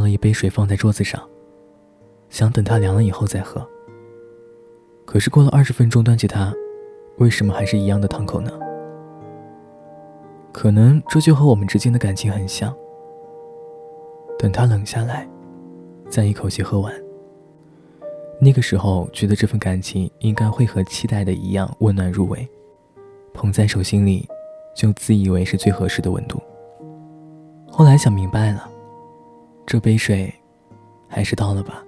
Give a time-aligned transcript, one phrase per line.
[0.00, 1.20] 倒了一杯水放在桌子上，
[2.30, 3.68] 想等它凉了以后再喝。
[5.04, 6.54] 可是过了二十分钟，端起它，
[7.18, 8.50] 为什么还是一样的烫口呢？
[10.52, 12.74] 可能这就和我们之间的感情很像。
[14.38, 15.28] 等它冷下来，
[16.08, 16.90] 再一口气喝完。
[18.40, 22.48] 那个时候觉得这份感情应该会和期待的一样温暖入微，
[23.34, 24.26] 捧在手心里，
[24.74, 26.40] 就自以为是最合适的温度。
[27.68, 28.66] 后来想明白了，
[29.70, 30.34] 这杯水，
[31.06, 31.80] 还是倒了吧。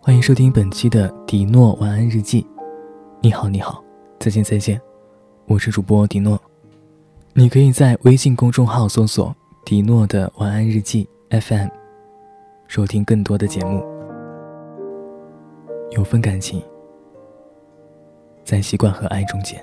[0.00, 2.46] 欢迎收听本期的迪诺晚安日记。
[3.20, 3.82] 你好，你好，
[4.20, 4.80] 再见，再见，
[5.46, 6.40] 我是主播迪诺。
[7.32, 9.34] 你可以在微信公众号搜索
[9.66, 11.66] “迪诺的晚安日记 FM”，
[12.68, 13.84] 收听更多的节目。
[15.90, 16.62] 有份感情，
[18.44, 19.60] 在习惯和爱中间。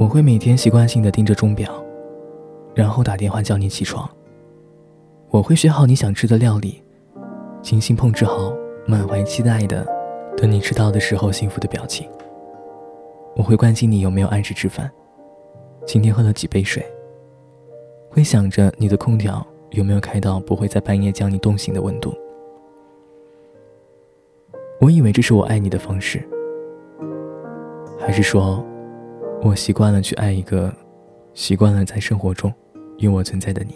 [0.00, 1.72] 我会每天习惯性的盯着钟表，
[2.74, 4.08] 然后打电话叫你起床。
[5.30, 6.82] 我会学好你想吃的料理，
[7.62, 8.52] 精心烹制好，
[8.86, 9.86] 满怀期待的
[10.36, 12.08] 等你吃到的时候幸福的表情。
[13.34, 14.90] 我会关心你有没有按时吃饭，
[15.86, 16.84] 今天喝了几杯水。
[18.10, 22.14] 会想着你的空调有没有开到不会在半夜将你冻醒的温度。
[24.82, 26.22] 我以为这是我爱你的方式，
[27.98, 28.62] 还是说，
[29.42, 30.70] 我习惯了去爱一个，
[31.34, 32.52] 习惯了在生活中
[32.98, 33.74] 有我存在的你。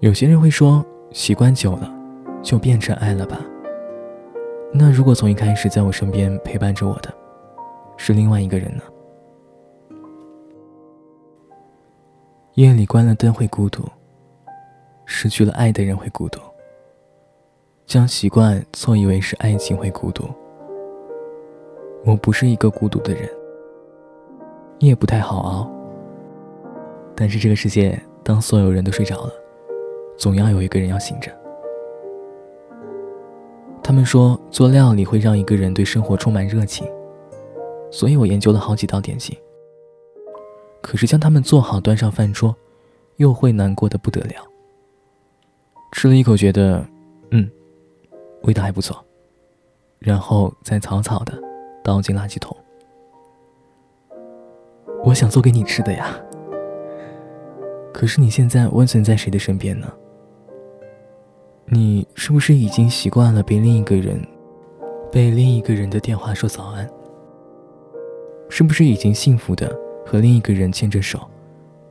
[0.00, 1.92] 有些人会说，习惯久了，
[2.42, 3.40] 就变成爱了吧。
[4.72, 7.12] 那如果从一开始在我身边陪伴着我的，
[7.96, 8.82] 是另外一个人呢？
[12.54, 13.84] 夜里关了灯会孤独，
[15.04, 16.40] 失去了爱的人会孤独。
[17.86, 20.24] 将习惯错以为是爱情会孤独。
[22.04, 23.28] 我不是一个孤独的人，
[24.80, 25.70] 夜不太好熬。
[27.14, 29.32] 但是这个世界，当所有人都睡着了，
[30.18, 31.30] 总要有一个人要醒着。
[33.82, 36.86] 他们说做料理会让一个人对生活充满热情，
[37.90, 39.36] 所以我研究了好几道点心。
[40.80, 42.56] 可是将它们做好端上饭桌，
[43.16, 44.36] 又会难过的不得了。
[45.92, 46.86] 吃了一口，觉得，
[47.32, 47.50] 嗯，
[48.44, 49.04] 味道还不错，
[49.98, 51.38] 然后再草草的
[51.84, 52.56] 倒进垃圾桶。
[55.10, 56.14] 我想做给你吃的呀，
[57.92, 59.92] 可是你现在温存在谁的身边呢？
[61.64, 64.24] 你是不是已经习惯了被另一个人，
[65.10, 66.88] 被另一个人的电话说早安？
[68.48, 69.76] 是不是已经幸福的
[70.06, 71.18] 和另一个人牵着手，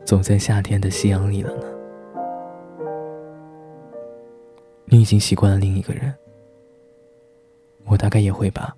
[0.06, 1.64] 走在夏天的夕阳里了呢？
[4.86, 6.16] 你已经习惯了另一个人，
[7.86, 8.74] 我大概也会吧。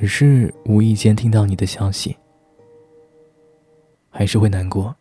[0.00, 2.16] 只是无意间听到你的消息，
[4.08, 4.94] 还是会难过、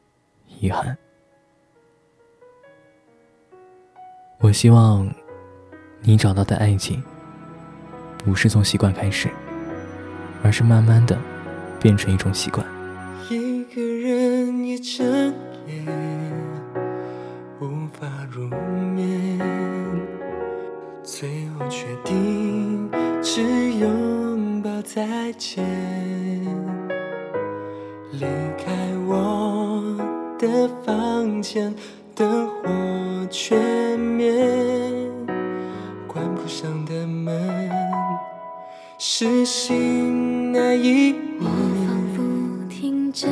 [0.59, 0.97] 遗憾。
[4.40, 5.07] 我希望，
[6.02, 7.00] 你找到的爱情，
[8.18, 9.30] 不是从习惯开始，
[10.41, 11.16] 而是慢慢的
[11.80, 12.66] 变成一种习惯。
[13.30, 15.06] 一个人一整
[15.68, 15.86] 夜，
[17.62, 18.47] 无法入
[18.96, 19.38] 眠，
[21.03, 22.90] 最后决定
[23.22, 23.88] 只有
[24.96, 25.64] 再见，
[28.14, 28.22] 离
[28.58, 28.74] 开
[29.06, 29.84] 我
[30.40, 31.75] 的房间。
[32.16, 34.31] 灯火全灭，
[36.08, 37.70] 关不上的门，
[38.98, 42.24] 是心那一我仿佛
[42.69, 43.30] 听见，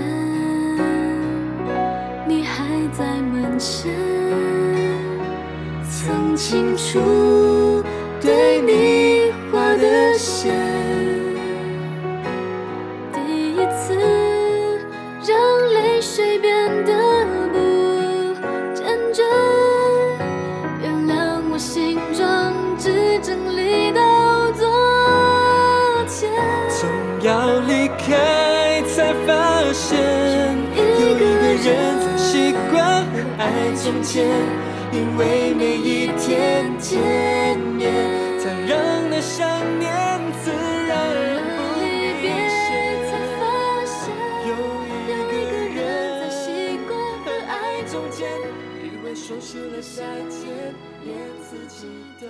[2.28, 3.92] 你还在门前，
[5.90, 7.00] 曾清楚
[8.22, 9.05] 对你
[27.26, 29.98] 要离开才发现，
[30.76, 31.24] 有一个
[31.58, 31.66] 人
[32.00, 33.44] 在习惯和爱
[33.76, 34.28] 从前，
[34.92, 37.92] 因为每一天见面，
[38.38, 38.78] 才让
[39.10, 39.50] 那想
[39.80, 39.92] 念
[49.28, 50.72] 熟悉了夏天，
[51.04, 51.18] 连
[51.50, 51.88] 自己
[52.22, 52.28] 都。